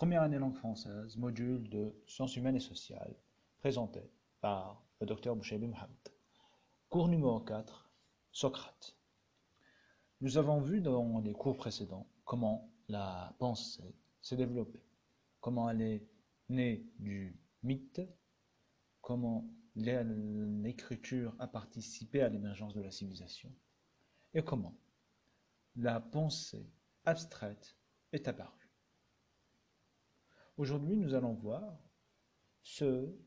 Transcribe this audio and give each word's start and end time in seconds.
Première 0.00 0.22
année 0.22 0.38
langue 0.38 0.56
française, 0.56 1.18
module 1.18 1.68
de 1.68 1.94
sciences 2.06 2.34
humaines 2.34 2.56
et 2.56 2.60
sociales, 2.60 3.14
présenté 3.58 4.00
par 4.40 4.82
le 4.98 5.06
docteur 5.06 5.36
Bouchaibi 5.36 5.66
Mohamed. 5.66 6.08
Cours 6.88 7.08
numéro 7.08 7.38
4, 7.38 7.90
Socrate. 8.32 8.96
Nous 10.22 10.38
avons 10.38 10.62
vu 10.62 10.80
dans 10.80 11.20
les 11.20 11.34
cours 11.34 11.58
précédents 11.58 12.06
comment 12.24 12.72
la 12.88 13.34
pensée 13.38 13.94
s'est 14.22 14.38
développée, 14.38 14.82
comment 15.42 15.68
elle 15.68 15.82
est 15.82 16.08
née 16.48 16.86
du 16.98 17.38
mythe, 17.62 18.00
comment 19.02 19.46
l'écriture 19.76 21.36
a 21.38 21.46
participé 21.46 22.22
à 22.22 22.30
l'émergence 22.30 22.72
de 22.72 22.80
la 22.80 22.90
civilisation, 22.90 23.52
et 24.32 24.42
comment 24.42 24.78
la 25.76 26.00
pensée 26.00 26.72
abstraite 27.04 27.76
est 28.14 28.28
apparue. 28.28 28.59
Aujourd'hui, 30.60 30.94
nous 30.94 31.14
allons 31.14 31.32
voir 31.32 31.74
ceux 32.62 33.18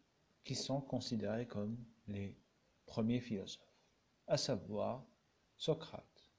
qui 0.44 0.54
sont 0.54 0.82
considérés 0.82 1.48
comme 1.48 1.84
les 2.06 2.38
premiers 2.86 3.22
philosophes, 3.22 3.74
à 4.28 4.38
savoir 4.38 5.04
Socrate, 5.58 6.32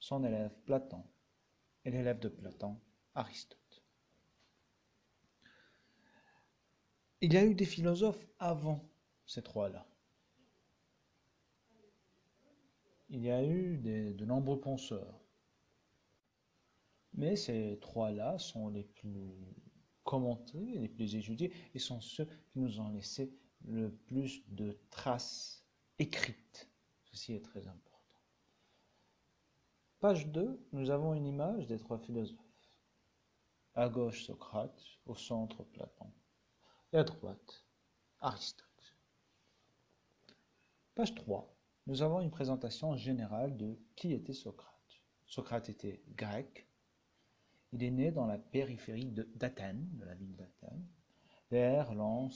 son 0.00 0.24
élève 0.24 0.50
Platon 0.64 1.04
et 1.84 1.92
l'élève 1.92 2.18
de 2.18 2.28
Platon, 2.28 2.80
Aristote. 3.14 3.84
Il 7.20 7.32
y 7.32 7.36
a 7.36 7.44
eu 7.44 7.54
des 7.54 7.64
philosophes 7.64 8.26
avant 8.40 8.84
ces 9.24 9.44
trois-là. 9.44 9.86
Il 13.08 13.22
y 13.22 13.30
a 13.30 13.44
eu 13.44 13.78
de 13.78 14.24
nombreux 14.24 14.58
penseurs. 14.58 15.20
Mais 17.14 17.36
ces 17.36 17.78
trois-là 17.80 18.36
sont 18.40 18.68
les 18.68 18.82
plus 18.82 19.54
commentés, 20.06 20.78
les 20.78 20.88
plus 20.88 21.14
étudiés, 21.16 21.52
et 21.74 21.78
sont 21.78 22.00
ceux 22.00 22.24
qui 22.24 22.60
nous 22.60 22.80
ont 22.80 22.88
laissé 22.88 23.30
le 23.66 23.90
plus 23.90 24.42
de 24.48 24.78
traces 24.88 25.66
écrites. 25.98 26.70
Ceci 27.04 27.34
est 27.34 27.44
très 27.44 27.66
important. 27.66 27.96
Page 29.98 30.28
2, 30.28 30.58
nous 30.72 30.90
avons 30.90 31.12
une 31.14 31.26
image 31.26 31.66
des 31.66 31.78
trois 31.78 31.98
philosophes. 31.98 32.38
À 33.74 33.88
gauche, 33.88 34.24
Socrate, 34.24 34.82
au 35.04 35.14
centre, 35.14 35.64
Platon, 35.64 36.10
et 36.92 36.98
à 36.98 37.04
droite, 37.04 37.66
Aristote. 38.20 38.94
Page 40.94 41.14
3, 41.14 41.54
nous 41.86 42.02
avons 42.02 42.20
une 42.20 42.30
présentation 42.30 42.96
générale 42.96 43.56
de 43.56 43.78
qui 43.96 44.12
était 44.12 44.32
Socrate. 44.32 44.72
Socrate 45.26 45.68
était 45.68 46.02
grec. 46.14 46.65
Il 47.72 47.82
est 47.82 47.90
né 47.90 48.10
dans 48.10 48.26
la 48.26 48.38
périphérie 48.38 49.10
d'Athènes, 49.34 49.88
de, 49.94 50.04
la 50.04 50.14
ville 50.14 50.36
d'Athènes, 50.36 50.86
vers 51.50 51.94
l'an 51.94 52.30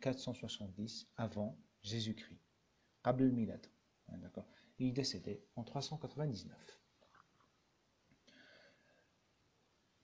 470 0.00 1.08
avant 1.16 1.58
Jésus-Christ. 1.82 2.40
Abdul 3.04 3.32
Milad. 3.32 3.66
D'accord. 4.08 4.46
Il 4.78 4.88
est 4.88 4.92
décédé 4.92 5.44
en 5.56 5.64
399. 5.64 6.56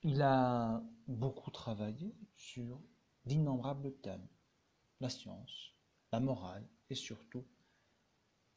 Il 0.02 0.22
a 0.22 0.82
beaucoup 1.06 1.50
travaillé 1.50 2.14
sur 2.34 2.80
d'innombrables 3.24 3.94
thèmes. 4.00 4.26
La 5.00 5.10
science, 5.10 5.74
la 6.12 6.20
morale 6.20 6.66
et 6.88 6.94
surtout 6.94 7.46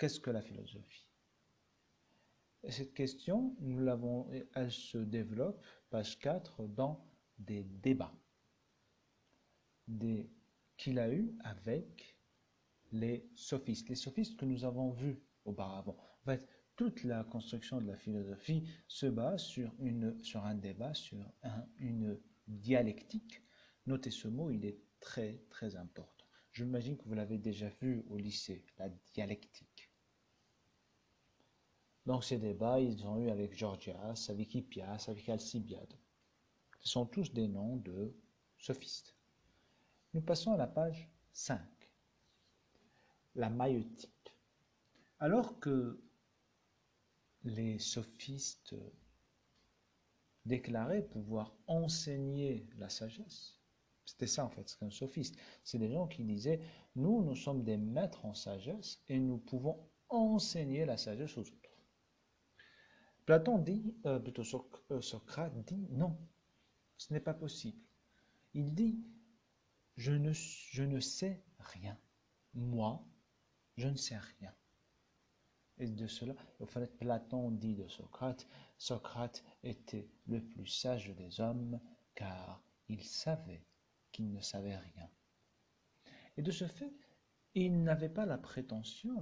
Qu'est-ce 0.01 0.19
que 0.19 0.31
la 0.31 0.41
philosophie? 0.41 1.10
Cette 2.69 2.93
question, 2.93 3.55
nous 3.59 3.79
l'avons, 3.79 4.29
elle 4.53 4.71
se 4.71 4.97
développe, 4.97 5.65
page 5.89 6.19
4, 6.19 6.67
dans 6.67 7.03
des 7.37 7.63
débats 7.63 8.13
qu'il 10.77 10.99
a 10.99 11.11
eu 11.11 11.35
avec 11.43 12.17
les 12.91 13.29
sophistes. 13.35 13.89
Les 13.89 13.95
sophistes 13.95 14.37
que 14.37 14.45
nous 14.45 14.63
avons 14.63 14.91
vus 14.91 15.19
auparavant. 15.45 15.97
En 16.21 16.25
fait, 16.25 16.47
toute 16.75 17.03
la 17.03 17.23
construction 17.23 17.81
de 17.81 17.87
la 17.87 17.95
philosophie 17.95 18.67
se 18.87 19.05
base 19.05 19.43
sur, 19.43 19.73
un 20.43 20.55
débat, 20.55 20.93
sur 20.93 21.17
une 21.77 22.19
dialectique. 22.47 23.41
Notez 23.85 24.11
ce 24.11 24.27
mot, 24.27 24.51
il 24.51 24.65
est 24.65 24.79
très 24.99 25.43
très 25.49 25.75
important. 25.75 26.25
J'imagine 26.53 26.97
que 26.97 27.05
vous 27.05 27.13
l'avez 27.13 27.37
déjà 27.37 27.69
vu 27.81 28.03
au 28.07 28.17
lycée, 28.17 28.65
la 28.77 28.89
dialectique. 29.13 29.70
Donc 32.05 32.23
ces 32.23 32.37
débats, 32.37 32.79
ils 32.79 33.05
ont 33.05 33.19
eu 33.19 33.29
avec 33.29 33.55
Georgias, 33.55 34.27
avec 34.29 34.55
Hippias, 34.55 35.05
avec 35.07 35.27
Alcibiade. 35.29 35.93
Ce 36.79 36.89
sont 36.89 37.05
tous 37.05 37.31
des 37.31 37.47
noms 37.47 37.77
de 37.77 38.15
sophistes. 38.57 39.15
Nous 40.13 40.21
passons 40.21 40.53
à 40.53 40.57
la 40.57 40.67
page 40.67 41.09
5. 41.33 41.61
La 43.35 43.49
maïeutique. 43.49 44.35
Alors 45.19 45.59
que 45.59 46.01
les 47.43 47.77
sophistes 47.77 48.75
déclaraient 50.45 51.07
pouvoir 51.07 51.55
enseigner 51.67 52.67
la 52.77 52.89
sagesse, 52.89 53.59
c'était 54.05 54.27
ça 54.27 54.45
en 54.45 54.49
fait, 54.49 54.67
ce 54.67 54.75
qu'un 54.77 54.89
sophiste. 54.89 55.37
C'est 55.63 55.77
des 55.77 55.91
gens 55.91 56.07
qui 56.07 56.23
disaient, 56.23 56.59
nous, 56.95 57.23
nous 57.23 57.35
sommes 57.35 57.63
des 57.63 57.77
maîtres 57.77 58.25
en 58.25 58.33
sagesse 58.33 59.01
et 59.07 59.19
nous 59.19 59.37
pouvons 59.37 59.87
enseigner 60.09 60.85
la 60.85 60.97
sagesse 60.97 61.37
aux 61.37 61.41
autres. 61.41 61.60
Platon 63.25 63.59
dit, 63.59 63.95
euh, 64.05 64.19
plutôt 64.19 64.43
euh, 64.91 65.01
Socrate 65.01 65.53
dit 65.65 65.87
non, 65.91 66.17
ce 66.97 67.13
n'est 67.13 67.19
pas 67.19 67.33
possible. 67.33 67.79
Il 68.53 68.73
dit, 68.73 68.99
je 69.97 70.11
ne, 70.11 70.31
je 70.33 70.83
ne 70.83 70.99
sais 70.99 71.43
rien. 71.59 71.97
Moi, 72.53 73.03
je 73.77 73.87
ne 73.87 73.95
sais 73.95 74.17
rien. 74.17 74.53
Et 75.77 75.87
de 75.87 76.07
cela, 76.07 76.35
au 76.59 76.65
fait, 76.65 76.97
Platon 76.97 77.51
dit 77.51 77.75
de 77.75 77.87
Socrate, 77.87 78.47
Socrate 78.77 79.43
était 79.63 80.09
le 80.27 80.41
plus 80.43 80.67
sage 80.67 81.09
des 81.15 81.39
hommes 81.39 81.79
car 82.13 82.61
il 82.89 83.03
savait 83.03 83.65
qu'il 84.11 84.31
ne 84.31 84.41
savait 84.41 84.77
rien. 84.77 85.09
Et 86.37 86.41
de 86.41 86.51
ce 86.51 86.67
fait, 86.67 86.93
il 87.55 87.83
n'avait 87.83 88.09
pas 88.09 88.25
la 88.25 88.37
prétention, 88.37 89.21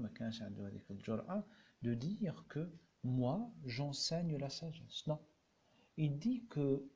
de 1.82 1.94
dire 1.94 2.46
que 2.50 2.70
moi, 3.04 3.50
j'enseigne 3.66 4.38
la 4.38 4.50
sagesse. 4.50 5.08
Non. 5.08 5.20
Il 5.98 6.18
dit 6.18 6.46
que 6.48 6.90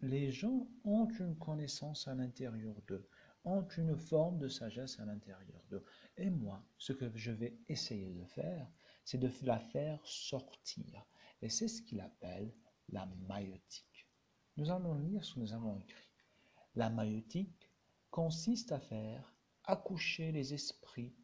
les 0.00 0.30
gens 0.30 0.66
ont 0.84 1.08
une 1.08 1.36
connaissance 1.36 2.08
à 2.08 2.14
l'intérieur 2.14 2.74
d'eux, 2.86 3.06
ont 3.44 3.66
une 3.76 3.96
forme 3.96 4.38
de 4.38 4.48
sagesse 4.48 4.98
à 5.00 5.04
l'intérieur 5.04 5.62
d'eux. 5.70 5.84
Et 6.16 6.30
moi, 6.30 6.64
ce 6.78 6.92
que 6.92 7.10
je 7.14 7.32
vais 7.32 7.58
essayer 7.68 8.12
de 8.12 8.24
faire, 8.24 8.70
c'est 9.04 9.18
de 9.18 9.30
la 9.42 9.58
faire 9.58 10.00
sortir. 10.06 11.04
Et 11.40 11.48
c'est 11.48 11.68
ce 11.68 11.82
qu'il 11.82 12.00
appelle 12.00 12.52
la 12.88 13.06
maïotique. 13.28 14.08
Nous 14.56 14.70
allons 14.70 14.94
lire 14.94 15.24
ce 15.24 15.34
que 15.34 15.40
nous 15.40 15.52
avons 15.52 15.76
écrit. 15.76 16.10
La 16.74 16.88
maïotique 16.88 17.70
consiste 18.10 18.72
à 18.72 18.80
faire 18.80 19.34
accoucher 19.64 20.32
les 20.32 20.54
esprits 20.54 21.14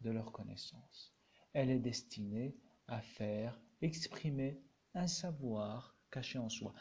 de 0.00 0.10
leur 0.10 0.32
connaissance. 0.32 1.14
Elle 1.52 1.70
est 1.70 1.78
destinée 1.78 2.56
à 2.88 3.00
faire 3.00 3.60
exprimer 3.80 4.62
un 4.94 5.06
savoir 5.06 5.96
caché 6.10 6.38
en 6.38 6.48
soi. 6.48 6.72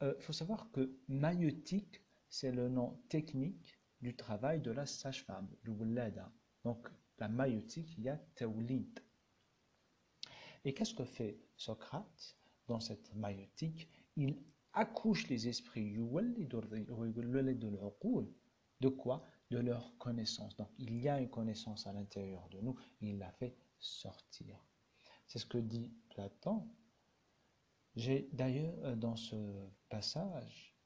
Il 0.00 0.08
euh, 0.08 0.20
faut 0.20 0.32
savoir 0.32 0.70
que 0.72 0.98
maïotique, 1.08 2.02
c'est 2.28 2.52
le 2.52 2.68
nom 2.68 3.00
technique 3.08 3.78
du 4.00 4.14
travail 4.14 4.60
de 4.60 4.70
la 4.70 4.86
sage-femme, 4.86 5.48
du. 5.64 6.30
Donc, 6.64 6.88
la 7.18 7.28
maïotique, 7.28 7.94
il 7.96 8.04
y 8.04 8.08
a 8.08 8.16
tawlid. 8.34 9.00
Et 10.64 10.74
qu'est-ce 10.74 10.94
que 10.94 11.04
fait 11.04 11.40
Socrate 11.56 12.36
dans 12.66 12.80
cette 12.80 13.14
maïotique 13.14 13.88
Il 14.16 14.42
accouche 14.72 15.28
les 15.28 15.48
esprits 15.48 15.94
de 18.80 18.88
quoi? 18.88 19.24
De 19.50 19.58
leur 19.58 19.96
connaissance. 19.96 20.56
Donc, 20.56 20.68
il 20.78 21.00
y 21.00 21.08
a 21.08 21.20
une 21.20 21.30
connaissance 21.30 21.86
à 21.86 21.92
l'intérieur 21.92 22.48
de 22.50 22.60
nous, 22.60 22.76
il 23.00 23.18
la 23.18 23.30
fait 23.32 23.56
sortir. 23.78 24.62
C'est 25.26 25.38
ce 25.38 25.46
que 25.46 25.58
dit 25.58 25.92
Platon. 26.10 26.68
J'ai 27.94 28.28
d'ailleurs, 28.32 28.74
euh, 28.84 28.96
dans 28.96 29.16
ce 29.16 29.36
passage, 29.88 30.76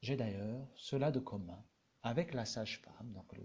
j'ai 0.00 0.16
d'ailleurs 0.16 0.68
cela 0.74 1.10
de 1.10 1.20
commun 1.20 1.64
avec 2.02 2.34
la 2.34 2.44
sage-femme, 2.44 3.12
donc 3.12 3.32
le 3.32 3.42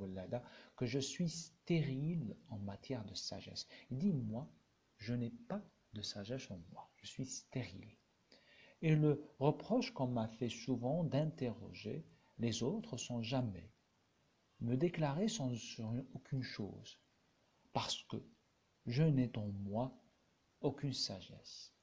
que 0.75 0.85
je 0.85 0.99
suis 0.99 1.29
stérile 1.29 2.35
en 2.49 2.57
matière 2.57 3.05
de 3.05 3.13
sagesse. 3.13 3.67
Il 3.91 3.99
dit, 3.99 4.13
moi, 4.13 4.49
je 4.97 5.13
n'ai 5.13 5.29
pas 5.29 5.61
de 5.93 6.01
sagesse 6.01 6.49
en 6.49 6.59
moi, 6.71 6.89
je 6.97 7.05
suis 7.05 7.25
stérile. 7.25 7.95
Et 8.81 8.95
le 8.95 9.23
reproche 9.39 9.91
qu'on 9.93 10.07
m'a 10.07 10.27
fait 10.27 10.49
souvent 10.49 11.03
d'interroger 11.03 12.05
les 12.39 12.63
autres 12.63 12.97
sans 12.97 13.21
jamais 13.21 13.71
me 14.59 14.75
déclarer 14.75 15.27
sans 15.27 15.53
aucune 16.15 16.43
chose, 16.43 16.99
parce 17.73 18.03
que 18.03 18.17
je 18.87 19.03
n'ai 19.03 19.29
en 19.37 19.47
moi 19.47 19.93
aucune 20.61 20.93
sagesse, 20.93 21.73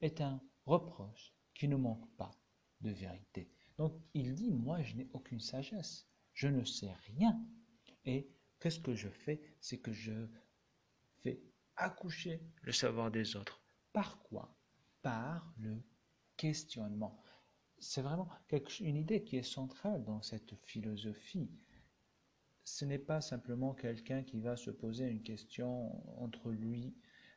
est 0.00 0.20
un 0.20 0.40
reproche 0.66 1.32
qui 1.54 1.68
ne 1.68 1.76
manque 1.76 2.08
pas 2.16 2.36
de 2.80 2.90
vérité. 2.90 3.50
Donc 3.78 3.94
il 4.12 4.34
dit, 4.34 4.52
moi 4.52 4.82
je 4.82 4.96
n'ai 4.96 5.08
aucune 5.12 5.40
sagesse, 5.40 6.06
je 6.34 6.48
ne 6.48 6.64
sais 6.64 6.92
rien. 7.06 7.40
Et 8.04 8.28
qu'est-ce 8.60 8.80
que 8.80 8.94
je 8.94 9.08
fais? 9.08 9.40
C'est 9.60 9.78
que 9.78 9.92
je 9.92 10.26
fais 11.22 11.40
accoucher 11.76 12.42
le 12.62 12.72
savoir 12.72 13.10
des 13.10 13.36
autres. 13.36 13.62
Par 13.92 14.20
quoi? 14.22 14.54
Par 15.02 15.52
le 15.58 15.82
questionnement. 16.36 17.22
C'est 17.78 18.02
vraiment 18.02 18.28
une 18.80 18.96
idée 18.96 19.22
qui 19.22 19.36
est 19.36 19.42
centrale 19.42 20.04
dans 20.04 20.22
cette 20.22 20.54
philosophie. 20.64 21.48
Ce 22.68 22.84
n'est 22.84 22.98
pas 22.98 23.20
simplement 23.20 23.74
quelqu'un 23.74 24.22
qui 24.22 24.40
va 24.40 24.56
se 24.56 24.70
poser 24.70 25.06
une 25.06 25.22
question 25.22 25.90
entre 26.20 26.50
lui, 26.50 26.94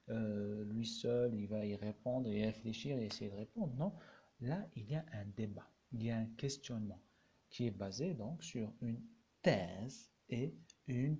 euh, 0.09 0.65
lui 0.65 0.85
seul, 0.85 1.33
il 1.33 1.47
va 1.47 1.65
y 1.65 1.75
répondre 1.75 2.29
et 2.29 2.45
réfléchir 2.45 2.97
et 2.97 3.05
essayer 3.05 3.31
de 3.31 3.35
répondre. 3.35 3.73
Non, 3.75 3.93
là, 4.41 4.67
il 4.75 4.89
y 4.89 4.95
a 4.95 5.05
un 5.13 5.25
débat, 5.25 5.71
il 5.93 6.03
y 6.03 6.11
a 6.11 6.17
un 6.17 6.25
questionnement 6.25 7.01
qui 7.49 7.65
est 7.65 7.71
basé 7.71 8.13
donc 8.13 8.43
sur 8.43 8.71
une 8.81 9.01
thèse 9.41 10.11
et 10.29 10.53
une 10.87 11.17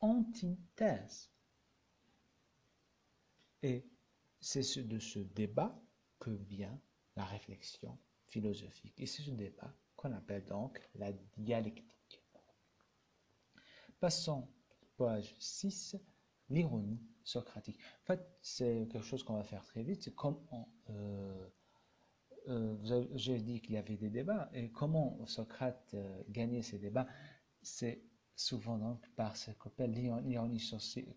antithèse. 0.00 1.30
Et 3.62 3.88
c'est 4.40 4.86
de 4.86 4.98
ce 4.98 5.20
débat 5.20 5.80
que 6.18 6.30
vient 6.30 6.78
la 7.16 7.24
réflexion 7.24 7.96
philosophique. 8.26 9.00
Et 9.00 9.06
c'est 9.06 9.22
ce 9.22 9.30
débat 9.30 9.72
qu'on 9.94 10.12
appelle 10.12 10.44
donc 10.44 10.80
la 10.94 11.12
dialectique. 11.36 11.95
Passons, 13.98 14.46
page 14.98 15.34
6, 15.38 15.96
l'ironie 16.50 17.00
socratique. 17.24 17.78
En 18.02 18.06
fait, 18.06 18.28
c'est 18.42 18.88
quelque 18.92 19.04
chose 19.04 19.22
qu'on 19.22 19.36
va 19.36 19.42
faire 19.42 19.64
très 19.64 19.82
vite. 19.82 20.02
C'est 20.02 20.14
comment, 20.14 20.68
euh, 20.90 21.48
euh, 22.48 23.08
j'ai 23.14 23.40
dit 23.40 23.62
qu'il 23.62 23.74
y 23.74 23.78
avait 23.78 23.96
des 23.96 24.10
débats, 24.10 24.50
et 24.52 24.70
comment 24.70 25.24
Socrate 25.26 25.94
euh, 25.94 26.22
gagnait 26.28 26.60
ces 26.60 26.78
débats, 26.78 27.06
c'est 27.62 28.02
souvent 28.34 28.76
donc 28.76 29.08
par 29.16 29.34
ce 29.34 29.50
qu'on 29.52 29.70
appelle 29.70 29.92
l'ironie 29.92 30.60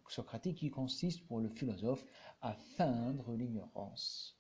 socratique, 0.08 0.58
qui 0.58 0.70
consiste 0.70 1.28
pour 1.28 1.42
le 1.42 1.50
philosophe 1.50 2.06
à 2.42 2.54
feindre 2.54 3.36
l'ignorance. 3.36 4.40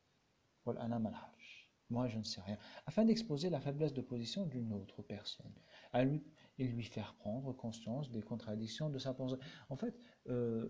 Moi, 1.89 2.07
je 2.07 2.18
ne 2.18 2.24
sais 2.24 2.41
rien. 2.41 2.57
Afin 2.86 3.06
d'exposer 3.06 3.50
la 3.50 3.59
faiblesse 3.59 3.94
de 3.94 4.01
position 4.01 4.45
d'une 4.45 4.74
autre 4.74 5.01
personne. 5.01 5.53
À 5.91 6.03
lui, 6.03 6.24
et 6.59 6.68
lui 6.68 6.83
faire 6.83 7.15
prendre 7.15 7.53
conscience 7.53 8.12
des 8.12 8.21
contradictions 8.21 8.89
de 8.89 9.00
sa 9.00 9.13
pensée. 9.13 9.38
En 9.69 9.75
fait, 9.75 10.00
euh, 10.27 10.69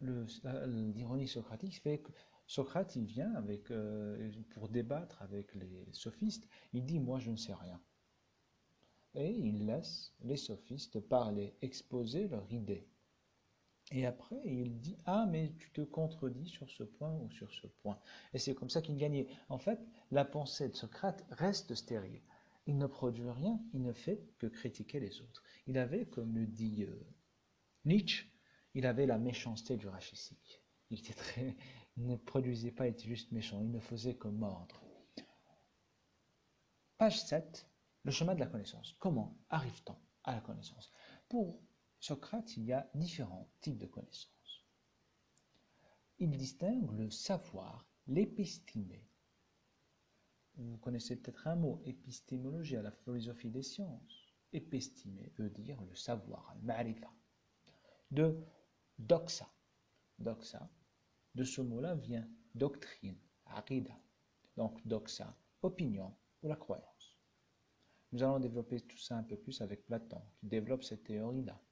l'ironie 0.00 1.28
socratique 1.28 1.80
fait 1.80 1.98
que 1.98 2.12
Socrate, 2.46 2.96
il 2.96 3.04
vient 3.04 3.32
avec, 3.34 3.70
euh, 3.70 4.30
pour 4.50 4.68
débattre 4.68 5.22
avec 5.22 5.54
les 5.54 5.86
sophistes, 5.92 6.46
il 6.72 6.84
dit, 6.84 6.98
moi, 6.98 7.18
je 7.18 7.30
ne 7.30 7.36
sais 7.36 7.54
rien. 7.54 7.80
Et 9.14 9.30
il 9.30 9.66
laisse 9.66 10.12
les 10.20 10.36
sophistes 10.36 11.00
parler, 11.00 11.54
exposer 11.62 12.28
leur 12.28 12.50
idée. 12.52 12.86
Et 13.94 14.06
après, 14.06 14.40
il 14.46 14.80
dit 14.80 14.96
Ah, 15.04 15.26
mais 15.30 15.52
tu 15.58 15.70
te 15.70 15.82
contredis 15.82 16.48
sur 16.48 16.68
ce 16.70 16.82
point 16.82 17.12
ou 17.12 17.30
sur 17.30 17.52
ce 17.52 17.66
point. 17.66 17.98
Et 18.32 18.38
c'est 18.38 18.54
comme 18.54 18.70
ça 18.70 18.80
qu'il 18.80 18.96
gagnait. 18.96 19.28
En 19.50 19.58
fait, 19.58 19.78
la 20.10 20.24
pensée 20.24 20.70
de 20.70 20.74
Socrate 20.74 21.24
reste 21.30 21.74
stérile. 21.74 22.22
Il 22.66 22.78
ne 22.78 22.86
produit 22.86 23.28
rien, 23.28 23.60
il 23.74 23.82
ne 23.82 23.92
fait 23.92 24.24
que 24.38 24.46
critiquer 24.46 24.98
les 24.98 25.20
autres. 25.20 25.42
Il 25.66 25.76
avait, 25.76 26.06
comme 26.06 26.34
le 26.34 26.46
dit 26.46 26.84
euh, 26.84 27.06
Nietzsche, 27.84 28.32
il 28.74 28.86
avait 28.86 29.06
la 29.06 29.18
méchanceté 29.18 29.76
du 29.76 29.88
rachisique. 29.88 30.62
Il, 30.88 30.98
était 31.00 31.12
très, 31.12 31.56
il 31.96 32.06
ne 32.06 32.16
produisait 32.16 32.70
pas, 32.70 32.86
il 32.86 32.92
était 32.92 33.08
juste 33.08 33.30
méchant, 33.32 33.60
il 33.60 33.70
ne 33.70 33.80
faisait 33.80 34.14
que 34.14 34.28
mordre. 34.28 34.82
Page 36.96 37.20
7, 37.24 37.68
le 38.04 38.10
chemin 38.10 38.34
de 38.34 38.40
la 38.40 38.46
connaissance. 38.46 38.94
Comment 39.00 39.36
arrive-t-on 39.50 39.96
à 40.24 40.34
la 40.36 40.40
connaissance? 40.40 40.92
Pour 41.28 41.60
Socrate, 42.02 42.56
il 42.56 42.64
y 42.64 42.72
a 42.72 42.90
différents 42.96 43.48
types 43.60 43.78
de 43.78 43.86
connaissances. 43.86 44.66
Il 46.18 46.36
distingue 46.36 46.90
le 46.90 47.08
savoir, 47.10 47.86
l'épistémé. 48.08 49.08
Vous 50.56 50.78
connaissez 50.78 51.14
peut-être 51.14 51.46
un 51.46 51.54
mot, 51.54 51.80
épistémologie, 51.84 52.76
à 52.76 52.82
la 52.82 52.90
philosophie 52.90 53.50
des 53.50 53.62
sciences. 53.62 54.34
Épistémé 54.52 55.30
veut 55.38 55.48
dire 55.48 55.80
le 55.80 55.94
savoir, 55.94 56.52
le 56.56 56.62
marifa. 56.62 57.08
De 58.10 58.36
doxa. 58.98 59.48
Doxa, 60.18 60.68
de 61.36 61.44
ce 61.44 61.60
mot-là 61.60 61.94
vient 61.94 62.28
doctrine, 62.56 63.20
aqida. 63.46 63.96
Donc 64.56 64.84
doxa, 64.88 65.36
opinion 65.62 66.12
ou 66.42 66.48
la 66.48 66.56
croyance. 66.56 67.16
Nous 68.10 68.24
allons 68.24 68.40
développer 68.40 68.80
tout 68.80 68.98
ça 68.98 69.16
un 69.16 69.22
peu 69.22 69.36
plus 69.36 69.60
avec 69.60 69.86
Platon, 69.86 70.20
qui 70.40 70.46
développe 70.46 70.82
cette 70.82 71.04
théorie-là. 71.04 71.62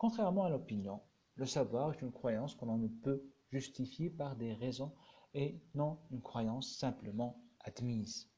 Contrairement 0.00 0.44
à 0.44 0.48
l'opinion, 0.48 1.02
le 1.34 1.44
savoir 1.44 1.92
est 1.92 2.00
une 2.00 2.10
croyance 2.10 2.54
qu'on 2.54 2.78
ne 2.78 2.88
peut 2.88 3.22
justifier 3.50 4.08
par 4.08 4.34
des 4.34 4.54
raisons 4.54 4.94
et 5.34 5.60
non 5.74 6.00
une 6.10 6.22
croyance 6.22 6.74
simplement 6.78 7.44
admise. 7.60 8.30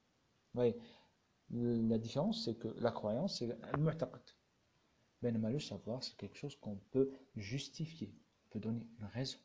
Vous 0.53 0.59
voyez, 0.59 0.77
la 1.51 1.99
différence, 1.99 2.45
c'est 2.45 2.57
que 2.57 2.67
la 2.81 2.91
croyance, 2.91 3.39
c'est 3.39 3.57
al-mu'taqad. 3.63 4.25
Ben, 5.23 5.41
le 5.41 5.61
savoir, 5.61 6.03
c'est 6.03 6.17
quelque 6.17 6.37
chose 6.37 6.57
qu'on 6.57 6.79
peut 6.91 7.13
justifier, 7.37 8.13
on 8.47 8.49
peut 8.51 8.59
donner 8.59 8.85
une 8.99 9.05
raison. 9.05 9.39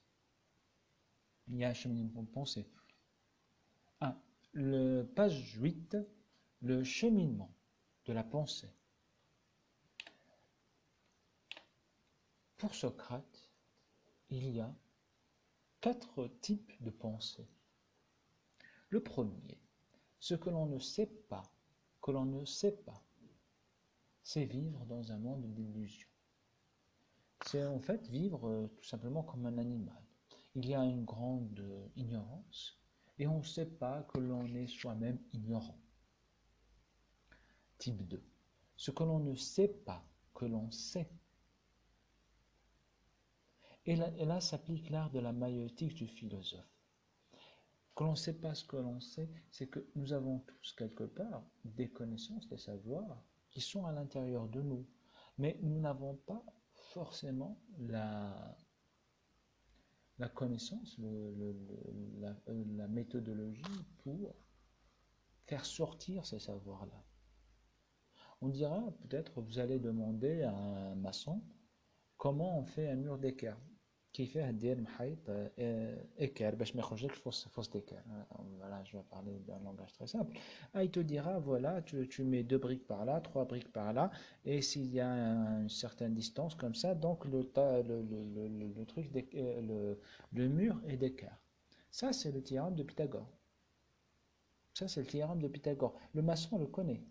Il 1.49 1.57
y 1.57 1.65
a 1.65 1.69
un 1.69 1.75
cheminement 1.75 2.23
de 2.23 2.31
pensée. 2.31 2.67
1. 4.01 4.19
Le, 4.53 5.03
page 5.03 5.53
8, 5.59 5.95
le 6.61 6.83
cheminement 6.83 7.53
de 8.05 8.13
la 8.13 8.23
pensée. 8.23 8.73
Pour 12.57 12.74
Socrate, 12.74 13.51
il 14.31 14.50
y 14.50 14.59
a 14.59 14.74
quatre 15.80 16.27
types 16.42 16.71
de 16.81 16.89
pensée. 16.89 17.48
Le 18.89 19.04
premier, 19.04 19.59
ce 20.19 20.33
que 20.33 20.50
l'on 20.50 20.65
ne 20.65 20.80
sait 20.80 21.06
pas, 21.06 21.44
que 22.01 22.09
l'on 22.09 22.25
ne 22.25 22.45
sait 22.45 22.71
pas, 22.71 23.04
c'est 24.24 24.45
vivre 24.45 24.83
dans 24.86 25.12
un 25.12 25.19
monde 25.19 25.54
d'illusions. 25.54 26.09
C'est 27.45 27.63
en 27.63 27.80
fait 27.80 28.07
vivre 28.07 28.48
euh, 28.48 28.68
tout 28.75 28.83
simplement 28.83 29.21
comme 29.21 29.45
un 29.45 29.59
animal. 29.59 30.01
Il 30.56 30.68
y 30.68 30.74
a 30.74 30.83
une 30.83 31.06
grande 31.06 31.63
ignorance 31.95 32.81
et 33.19 33.27
on 33.27 33.38
ne 33.38 33.44
sait 33.44 33.68
pas 33.68 34.01
que 34.01 34.18
l'on 34.18 34.48
est 34.56 34.68
soi-même 34.68 35.19
ignorant. 35.31 35.80
Type 37.77 38.01
2. 38.07 38.24
Ce 38.75 38.89
que 38.89 39.04
l'on 39.04 39.19
ne 39.19 39.35
sait 39.35 39.68
pas, 39.68 40.04
que 40.33 40.45
l'on 40.45 40.71
sait 40.71 41.11
et 43.87 44.25
là, 44.25 44.41
s'applique 44.41 44.89
l'art 44.89 45.09
de 45.11 45.19
la 45.19 45.31
maïotique 45.31 45.95
du 45.95 46.07
philosophe. 46.07 46.67
Que 47.95 48.03
l'on 48.03 48.11
ne 48.11 48.15
sait 48.15 48.39
pas 48.39 48.53
ce 48.53 48.65
que 48.65 48.75
l'on 48.75 48.99
sait, 48.99 49.29
c'est 49.49 49.67
que 49.67 49.87
nous 49.95 50.13
avons 50.13 50.39
tous 50.39 50.73
quelque 50.73 51.06
part 51.06 51.44
des 51.63 51.89
connaissances, 51.89 52.47
des 52.49 52.57
savoirs 52.57 53.23
qui 53.49 53.61
sont 53.61 53.85
à 53.85 53.91
l'intérieur 53.91 54.47
de 54.49 54.61
nous. 54.61 54.85
Mais 55.37 55.57
nous 55.61 55.79
n'avons 55.79 56.15
pas 56.15 56.44
forcément 56.91 57.57
la, 57.79 58.56
connaissance, 60.35 60.97
la, 60.99 62.35
la 62.47 62.87
méthodologie 62.87 63.63
pour 63.99 64.35
faire 65.45 65.65
sortir 65.65 66.25
ces 66.25 66.39
savoirs-là. 66.39 67.03
On 68.41 68.49
dira 68.49 68.91
peut-être, 69.01 69.41
vous 69.41 69.59
allez 69.59 69.79
demander 69.79 70.44
à 70.44 70.53
un 70.53 70.95
maçon 70.95 71.41
comment 72.17 72.59
on 72.59 72.65
fait 72.65 72.89
un 72.89 72.95
mur 72.95 73.17
d'équerre. 73.17 73.57
كيفاه 74.17 74.50
دير 74.50 74.81
محيط 74.81 75.19
équerre 76.19 76.55
باش 76.55 76.76
ما 76.76 76.81
يخرجلكش 76.81 77.19
فوس 77.19 77.48
فوس 77.48 77.70
d'équerre 77.70 78.05
voilà 78.60 78.79
je 78.84 78.93
vais 78.96 79.06
parler 79.10 79.38
d'un 79.46 79.58
langage 79.64 79.93
très 79.93 80.06
simple 80.06 80.32
ah, 80.74 80.84
il 80.84 80.91
te 80.91 81.00
dira 81.00 81.38
voilà 81.38 81.82
tu, 81.82 82.08
tu 82.08 82.22
mets 82.24 82.43
deux 82.43 82.58
briques 82.58 82.86
par 82.86 83.05
là 83.05 83.20
trois 83.20 83.44
briques 83.44 83.72
par 83.72 83.93
là 83.93 84.10
et 84.44 84.60
s'il 84.62 84.88
y 84.94 85.00
a 85.00 85.08
une 85.62 85.69
certaine 85.69 86.14
distance 86.14 86.55
comme 86.55 86.74
ça 86.74 86.94
donc 86.94 87.24
le, 87.24 87.41
le, 87.88 88.02
le, 88.34 88.69
le 88.79 88.84
truc 88.93 89.06
euh, 89.17 89.60
le, 89.69 90.00
le 90.38 90.48
mur 90.48 90.74
est 90.86 90.98
d'équerre 90.98 91.38
ça 91.91 92.12
c'est 92.12 92.32
le 92.32 92.43
théorème 92.43 92.74
de 92.74 92.82
Pythagore 92.82 93.31
ça 94.74 94.88
c'est 94.88 95.00
le 95.00 95.06
théorème 95.06 95.41
de 95.41 95.48
Pythagore 95.48 95.94
le 96.12 96.22
maçon 96.22 96.58
le 96.58 96.67
connaît 96.67 97.02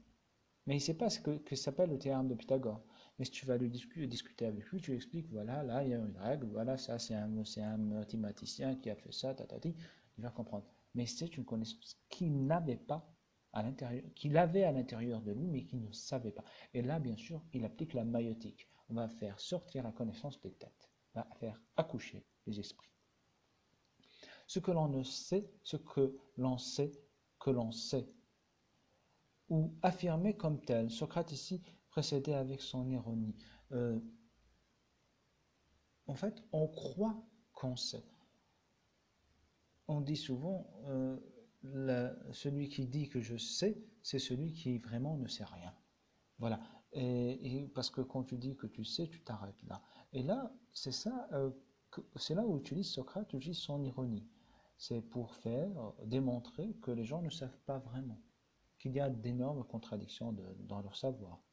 mais 0.67 0.75
il 0.75 0.81
ne 0.83 0.87
sait 0.89 0.99
pas 1.03 1.09
ce 1.09 1.19
que, 1.19 1.31
que 1.47 1.55
s'appelle 1.55 1.89
le 1.89 1.97
théorème 1.97 2.27
de 2.27 2.35
Pythagore 2.35 2.81
mais 3.18 3.24
si 3.24 3.30
tu 3.30 3.46
vas 3.46 3.56
lui 3.56 3.70
discuter 3.70 4.46
avec 4.46 4.66
lui, 4.66 4.80
tu 4.80 4.90
lui 4.90 4.96
expliques, 4.96 5.28
voilà, 5.30 5.62
là, 5.62 5.82
il 5.84 5.90
y 5.90 5.94
a 5.94 5.98
une 5.98 6.16
règle, 6.18 6.46
voilà, 6.46 6.76
ça, 6.78 6.98
c'est 6.98 7.14
un, 7.14 7.30
un 7.58 7.76
mathématicien 7.78 8.76
qui 8.76 8.90
a 8.90 8.96
fait 8.96 9.12
ça, 9.12 9.34
tatati, 9.34 9.74
il 10.18 10.22
va 10.24 10.30
comprendre. 10.30 10.66
Mais 10.94 11.06
c'est 11.06 11.36
une 11.36 11.44
connaissance 11.44 11.96
qu'il 12.08 12.46
n'avait 12.46 12.76
pas 12.76 13.08
à 13.52 13.62
l'intérieur, 13.62 14.04
qu'il 14.14 14.36
avait 14.36 14.64
à 14.64 14.72
l'intérieur 14.72 15.22
de 15.22 15.32
lui, 15.32 15.46
mais 15.46 15.64
qu'il 15.64 15.80
ne 15.82 15.92
savait 15.92 16.32
pas. 16.32 16.44
Et 16.74 16.82
là, 16.82 16.98
bien 16.98 17.16
sûr, 17.16 17.42
il 17.52 17.64
applique 17.64 17.94
la 17.94 18.04
maïotique. 18.04 18.68
On 18.88 18.94
va 18.94 19.08
faire 19.08 19.40
sortir 19.40 19.82
la 19.82 19.92
connaissance 19.92 20.40
des 20.40 20.52
têtes, 20.52 20.90
on 21.14 21.20
va 21.20 21.28
faire 21.40 21.60
accoucher 21.76 22.24
les 22.46 22.60
esprits. 22.60 22.90
Ce 24.48 24.58
que 24.58 24.72
l'on 24.72 24.88
ne 24.88 25.04
sait, 25.04 25.48
ce 25.62 25.76
que 25.76 26.18
l'on 26.36 26.58
sait, 26.58 26.90
que 27.38 27.50
l'on 27.50 27.70
sait. 27.70 28.08
ou 29.48 29.74
affirmé 29.82 30.36
comme 30.36 30.60
tel. 30.60 30.90
Socrate 30.90 31.32
ici 31.32 31.62
précédé 31.96 32.34
avec 32.34 32.60
son 32.60 32.90
ironie. 32.90 33.34
Euh, 33.72 33.98
en 36.06 36.14
fait, 36.14 36.42
on 36.52 36.68
croit 36.68 37.16
qu'on 37.54 37.74
sait. 37.74 38.04
On 39.88 40.02
dit 40.02 40.18
souvent, 40.18 40.70
euh, 40.84 41.16
celui 42.32 42.68
qui 42.68 42.86
dit 42.86 43.08
que 43.08 43.22
je 43.22 43.38
sais, 43.38 43.82
c'est 44.02 44.18
celui 44.18 44.52
qui 44.52 44.76
vraiment 44.76 45.16
ne 45.16 45.26
sait 45.26 45.46
rien. 45.46 45.72
Voilà. 46.38 46.60
Et, 46.92 47.66
parce 47.74 47.88
que 47.88 48.02
quand 48.02 48.24
tu 48.24 48.36
dis 48.36 48.56
que 48.56 48.66
tu 48.66 48.84
sais, 48.84 49.08
tu 49.08 49.22
t'arrêtes 49.22 49.62
là. 49.62 49.82
Et 50.12 50.22
là, 50.22 50.52
c'est 50.74 50.92
ça, 50.92 51.26
euh, 51.32 51.50
c'est 52.16 52.34
là 52.34 52.44
où 52.44 52.58
utilise 52.58 52.90
Socrate, 52.90 53.32
utilise 53.32 53.56
son 53.56 53.82
ironie. 53.82 54.28
C'est 54.76 55.00
pour 55.00 55.34
faire 55.34 55.94
démontrer 56.04 56.74
que 56.82 56.90
les 56.90 57.06
gens 57.06 57.22
ne 57.22 57.30
savent 57.30 57.58
pas 57.64 57.78
vraiment, 57.78 58.20
qu'il 58.78 58.92
y 58.92 59.00
a 59.00 59.08
d'énormes 59.08 59.64
contradictions 59.64 60.36
dans 60.58 60.82
leur 60.82 60.94
savoir. 60.94 61.45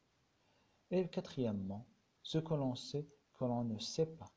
Et 0.90 1.08
quatrièmement, 1.08 1.86
ce 2.22 2.38
que 2.38 2.54
l'on 2.54 2.74
sait 2.74 3.06
que 3.34 3.44
l'on 3.44 3.64
ne 3.64 3.78
sait 3.78 4.06
pas. 4.06 4.32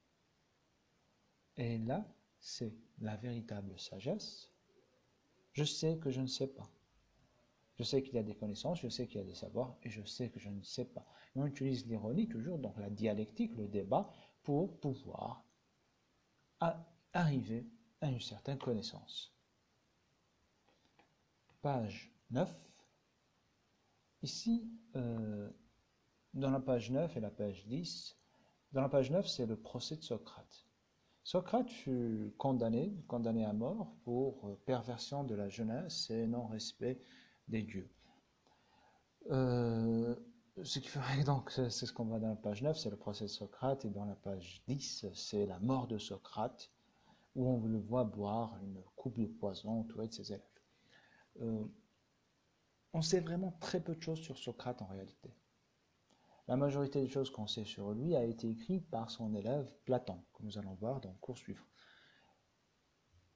Et 1.55 1.77
là, 1.79 2.05
c'est 2.39 2.73
la 2.99 3.15
véritable 3.15 3.79
sagesse. 3.79 4.51
Je 5.53 5.63
sais 5.63 5.97
que 5.97 6.11
je 6.11 6.21
ne 6.21 6.27
sais 6.27 6.47
pas. 6.47 6.69
Je 7.77 7.83
sais 7.83 8.01
qu'il 8.01 8.15
y 8.15 8.17
a 8.17 8.23
des 8.23 8.35
connaissances, 8.35 8.81
je 8.81 8.89
sais 8.89 9.07
qu'il 9.07 9.17
y 9.17 9.23
a 9.23 9.27
des 9.27 9.35
savoirs, 9.35 9.77
et 9.83 9.89
je 9.89 10.03
sais 10.03 10.29
que 10.29 10.39
je 10.39 10.49
ne 10.49 10.63
sais 10.63 10.85
pas. 10.85 11.05
on 11.35 11.45
utilise 11.45 11.85
l'ironie 11.85 12.27
toujours, 12.27 12.57
donc 12.57 12.77
la 12.79 12.89
dialectique, 12.89 13.55
le 13.55 13.67
débat, 13.67 14.09
pour 14.41 14.79
pouvoir 14.79 15.45
arriver 17.13 17.67
à 18.01 18.09
une 18.09 18.19
certaine 18.19 18.57
connaissance. 18.57 19.31
Page 21.61 22.11
9. 22.31 22.51
Ici, 24.23 24.71
euh, 24.95 25.51
dans 26.37 26.51
la 26.51 26.59
page 26.59 26.91
9 26.91 27.17
et 27.17 27.19
la 27.19 27.31
page 27.31 27.65
10, 27.65 28.15
dans 28.71 28.81
la 28.81 28.89
page 28.89 29.09
9, 29.09 29.27
c'est 29.27 29.45
le 29.45 29.55
procès 29.55 29.95
de 29.95 30.03
Socrate. 30.03 30.65
Socrate 31.23 31.69
fut 31.69 32.33
condamné, 32.37 32.93
condamné 33.07 33.43
à 33.43 33.53
mort 33.53 33.95
pour 34.03 34.57
perversion 34.65 35.23
de 35.23 35.35
la 35.35 35.49
jeunesse 35.49 36.09
et 36.09 36.27
non-respect 36.27 37.01
des 37.47 37.63
dieux. 37.63 37.89
Euh, 39.31 40.15
ce 40.63 40.79
qui 40.79 40.87
ferait 40.87 41.23
donc, 41.23 41.51
c'est 41.51 41.69
ce 41.69 41.91
qu'on 41.91 42.05
voit 42.05 42.19
dans 42.19 42.29
la 42.29 42.35
page 42.35 42.61
9, 42.61 42.77
c'est 42.77 42.89
le 42.89 42.97
procès 42.97 43.25
de 43.25 43.29
Socrate, 43.29 43.83
et 43.85 43.89
dans 43.89 44.05
la 44.05 44.15
page 44.15 44.61
10, 44.67 45.07
c'est 45.13 45.45
la 45.47 45.59
mort 45.59 45.87
de 45.87 45.97
Socrate, 45.97 46.71
où 47.35 47.47
on 47.47 47.65
le 47.65 47.79
voit 47.79 48.03
boire 48.03 48.57
une 48.63 48.81
coupe 48.95 49.19
de 49.19 49.25
poison 49.25 49.81
entouré 49.81 50.07
de 50.07 50.13
ses 50.13 50.31
élèves. 50.31 50.41
Euh, 51.41 51.65
on 52.93 53.01
sait 53.01 53.19
vraiment 53.19 53.57
très 53.59 53.79
peu 53.79 53.95
de 53.95 54.01
choses 54.01 54.21
sur 54.21 54.37
Socrate 54.37 54.81
en 54.81 54.87
réalité. 54.87 55.33
La 56.47 56.55
majorité 56.55 57.01
des 57.01 57.09
choses 57.09 57.29
qu'on 57.29 57.45
sait 57.45 57.65
sur 57.65 57.91
lui 57.91 58.15
a 58.15 58.23
été 58.23 58.49
écrite 58.49 58.89
par 58.89 59.11
son 59.11 59.35
élève 59.35 59.69
Platon, 59.83 60.23
que 60.33 60.43
nous 60.43 60.57
allons 60.57 60.75
voir 60.75 61.01
dans 61.01 61.11
le 61.11 61.17
cours 61.17 61.37
suivant. 61.37 61.65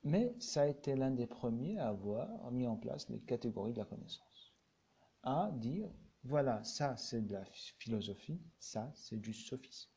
Mais 0.03 0.33
ça 0.39 0.61
a 0.61 0.67
été 0.67 0.95
l'un 0.95 1.11
des 1.11 1.27
premiers 1.27 1.77
à 1.77 1.89
avoir 1.89 2.49
mis 2.51 2.67
en 2.67 2.77
place 2.77 3.09
les 3.09 3.19
catégories 3.19 3.73
de 3.73 3.79
la 3.79 3.85
connaissance. 3.85 4.53
À 5.23 5.51
dire, 5.51 5.91
voilà, 6.23 6.63
ça 6.63 6.95
c'est 6.95 7.21
de 7.21 7.33
la 7.33 7.43
philosophie, 7.79 8.41
ça 8.59 8.89
c'est 8.95 9.19
du 9.19 9.33
sophisme. 9.33 9.91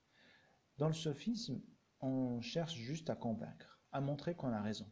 Dans 0.77 0.89
le 0.89 0.95
sophisme, 0.95 1.63
on 2.01 2.41
cherche 2.41 2.75
juste 2.75 3.11
à 3.11 3.15
convaincre, 3.15 3.81
à 3.93 4.01
montrer 4.01 4.35
qu'on 4.35 4.53
a 4.53 4.61
raison. 4.61 4.91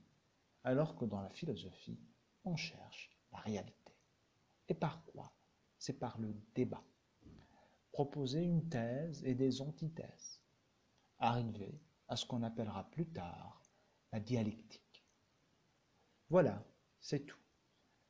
Alors 0.62 0.94
que 0.94 1.06
dans 1.06 1.20
la 1.20 1.30
philosophie, 1.30 1.98
on 2.44 2.54
cherche 2.54 3.10
la 3.32 3.38
réalité. 3.38 3.96
Et 4.68 4.74
par 4.74 5.04
quoi? 5.06 5.34
C'est 5.76 5.98
par 5.98 6.18
le 6.20 6.32
débat 6.54 6.84
proposer 7.92 8.42
une 8.42 8.68
thèse 8.68 9.22
et 9.24 9.34
des 9.34 9.60
antithèses, 9.60 10.40
arriver 11.18 11.80
à 12.08 12.16
ce 12.16 12.26
qu'on 12.26 12.42
appellera 12.42 12.90
plus 12.90 13.06
tard 13.06 13.62
la 14.12 14.20
dialectique. 14.20 15.04
Voilà, 16.30 16.64
c'est 17.00 17.26
tout. 17.26 17.38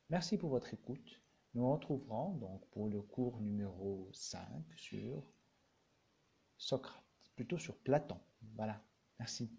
Merci 0.09 0.37
pour 0.37 0.49
votre 0.49 0.73
écoute. 0.73 1.21
Nous 1.53 1.71
retrouverons 1.71 2.35
donc 2.37 2.65
pour 2.71 2.87
le 2.87 3.01
cours 3.01 3.39
numéro 3.41 4.09
5 4.13 4.41
sur 4.75 5.23
Socrate, 6.57 7.03
plutôt 7.35 7.57
sur 7.57 7.77
Platon. 7.77 8.19
Voilà, 8.55 8.81
merci. 9.19 9.51